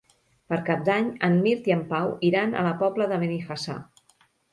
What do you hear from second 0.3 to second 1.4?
Per Cap d'Any en